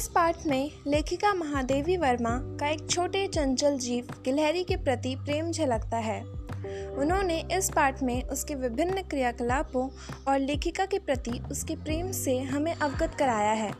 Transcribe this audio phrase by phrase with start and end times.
[0.00, 2.30] इस पाठ में लेखिका महादेवी वर्मा
[2.60, 6.20] का एक छोटे चंचल जीव गिलहरी के प्रति प्रेम झलकता है।
[6.98, 9.88] उन्होंने इस पाठ में उसके विभिन्न क्रियाकलापों
[10.28, 13.70] और लेखिका के प्रति उसके प्रेम से हमें अवगत कराया है।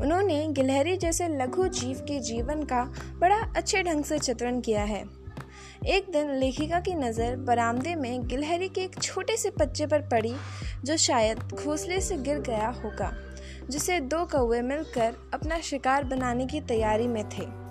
[0.00, 2.82] उन्होंने गिलहरी जैसे लघु जीव के जीवन का
[3.18, 5.04] बड़ा अच्छे ढंग से चित्रण किया है।
[5.86, 10.34] एक दिन लेखिका की नज़र बरामदे में गिलहरी के एक छोटे से बच्चे पर पड़ी,
[10.84, 13.12] जो शायद घोंसले से गिर गया होगा।
[13.70, 17.68] जिसे दो कौए मिलकर अपना शिकार बनाने की तैयारी में थे।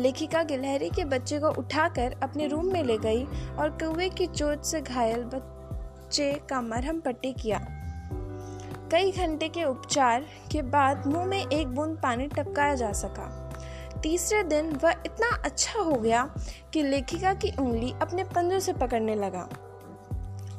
[0.00, 3.24] लेखिका गिलहरी के बच्चे को उठाकर अपने रूम में ले गई
[3.58, 7.66] और कौए की चोट से घायल बच्चे का मरहम पट्टी किया।
[8.92, 13.38] कई घंटे के उपचार के बाद मुँह में एक बूंद पानी टपकाया जा सका।
[14.02, 16.34] तीसरे दिन वह इतना अच्छा हो गया
[16.72, 19.48] कि लेखिका की उंगली अपने पंजों से पकड़ने लगा।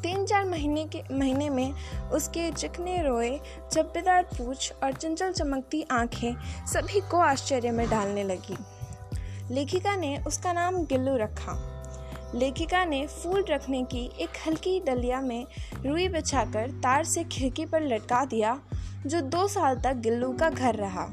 [0.04, 1.74] तीन चार महीने के, महीने में
[2.12, 3.40] उसके चिकने रोए,
[3.72, 6.36] चप्पेदार पूछ और चंचल चमकती आँखें
[6.68, 8.58] सभी को आश्चर्य में डालने लगी।
[9.54, 11.70] लेखिका ने उसका नाम गिल्लू रखा।
[12.36, 15.46] लेखिका ने फूल रखने की एक हल्की डलिया में
[15.86, 18.60] रुई बिछाकर तार से खिड़की पर लटका दिया,
[19.06, 21.08] जो दो साल तक गिल्लू का घर रहा।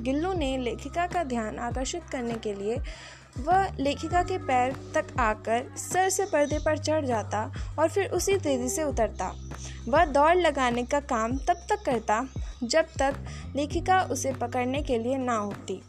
[0.00, 2.78] गिल्लू ने लेखिका का ध्यान आकर्षित करने के लिए
[3.38, 8.36] वह लेखिका के पैर तक आकर सर से पर्दे पर चढ़ जाता और फिर उसी
[8.36, 9.32] तेज़ी से उतरता।
[9.88, 12.26] वह दौड़ लगाने का काम तब तक करता
[12.62, 13.14] जब तक
[13.56, 15.80] लेखिका उसे पकड़ने के लिए ना उठती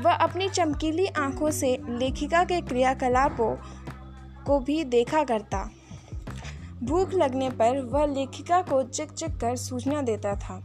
[0.00, 3.54] वह अपनी चमकीली आँखों से लेखिका के क्रियाकलापों
[4.46, 5.70] को भी देखा करता।
[6.82, 10.60] भूख लगने पर वह लेखिका को चिक चिक कर सूचना देता था।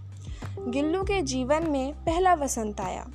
[0.60, 3.06] गिल्लू के जीवन में पहला वसंत आया।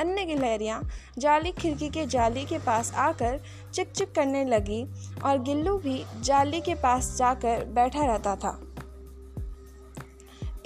[0.00, 3.40] अन्य गिलहरियाँ जाली खिड़की के जाली के पास आकर
[3.74, 4.84] चिक चिक करने लगी
[5.24, 8.60] और गिल्लू भी जाली के पास जाकर बैठा रहता था।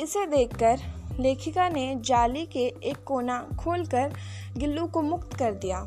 [0.00, 0.78] इसे देखकर
[1.20, 4.12] लेखिका ने जाली के एक कोना खोलकर
[4.56, 5.86] गिल्लू को मुक्त कर दिया।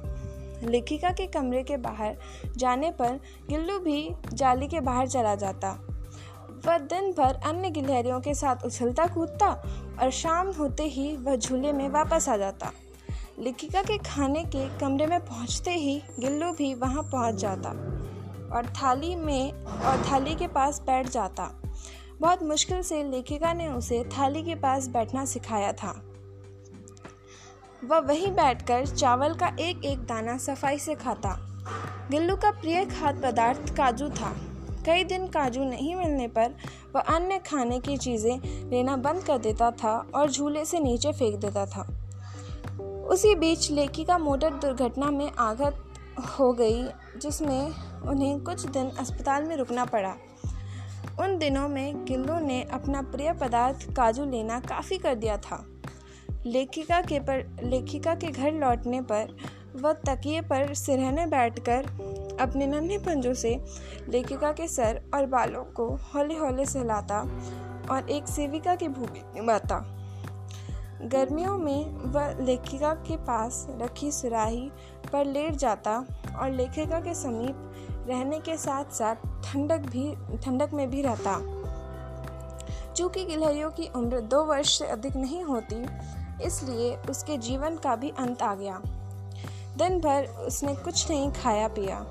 [0.63, 2.17] लेखिका के कमरे के बाहर
[2.57, 3.19] जाने पर
[3.49, 5.71] गिल्लू भी जाली के बाहर चला जाता।
[6.67, 9.49] वह दिन भर अन्य गिलहरियों के साथ उछलता कूदता
[10.01, 12.71] और शाम होते ही वह झूले में वापस आ जाता।
[13.39, 17.69] लेखिका के खाने के कमरे में पहुँचते ही गिल्लू भी वहाँ पहुँच जाता
[18.55, 21.49] और थाली में और थाली के पास बैठ जाता।
[22.21, 25.91] बहुत मुश्किल से लेखिका ने उसे थाली के पास बैठना सिखाया था।
[27.83, 31.35] वह वहीं बैठकर चावल का एक एक दाना सफ़ाई से खाता।
[32.11, 34.35] गिल्लू का प्रिय खाद्य पदार्थ काजू था।
[34.85, 36.55] कई दिन काजू नहीं मिलने पर
[36.95, 41.39] वह अन्य खाने की चीज़ें लेना बंद कर देता था और झूले से नीचे फेंक
[41.39, 41.87] देता था।
[43.05, 45.83] उसी बीच लेकी का मोटर दुर्घटना में आघात
[46.39, 46.83] हो गई,
[47.17, 47.71] जिसमें
[48.01, 50.15] उन्हें कुछ दिन अस्पताल में रुकना पड़ा।
[51.19, 55.65] उन दिनों में गिल्लू ने अपना प्रिय पदार्थ काजू लेना काफ़ी कर दिया था।
[56.45, 59.37] लेखिका के पर, लेखिका के घर लौटने पर,
[59.75, 61.85] वह तकिए पर सिरहने बैठकर
[62.41, 63.65] अपने नन्हे पंजों से
[64.09, 67.19] लेखिका के सर और बालों को हौले हौले सहलाता
[67.91, 69.91] और एक सेविका की भूमिका निभाता
[71.01, 74.69] गर्मियों में वह लेखिका के पास रखी सुराही
[75.13, 75.95] पर लेट जाता
[76.39, 81.37] और लेखिका के समीप रहने के साथ साथ ठंडक भी, ठंडक में भी रहता।
[82.93, 85.83] चूँकि गिलहरियों की उम्र दो वर्ष से अधिक नहीं होती,
[86.45, 88.81] इसलिए उसके जीवन का भी अंत आ गया।
[89.77, 92.05] दिन भर उसने कुछ नहीं खाया पिया।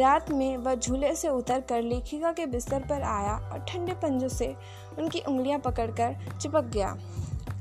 [0.00, 4.28] रात में वह झूले से उतर कर लेखिका के बिस्तर पर आया और ठंडे पंजों
[4.28, 4.54] से
[4.98, 6.96] उनकी उंगलियाँ पकड़कर चिपक गया।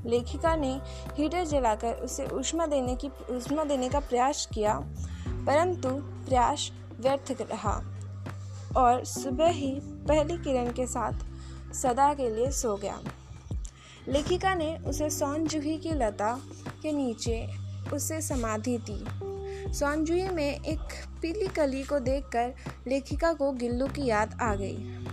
[0.07, 0.71] लेखिका ने
[1.17, 4.73] हीटर जलाकर उसे उष्मा देने की उष्मा देने का प्रयास किया,
[5.47, 5.89] परंतु
[6.27, 7.73] प्रयास व्यर्थ रहा
[8.77, 9.71] और सुबह ही
[10.07, 12.99] पहली किरण के साथ सदा के लिए सो गया।
[14.07, 16.33] लेखिका ने उसे सौन जूही की लता
[16.81, 17.47] के नीचे
[17.93, 22.53] उसे समाधि दी। सौंजुई में एक पीली कली को देखकर
[22.87, 25.06] लेखिका को गिल्लू की याद आ गई।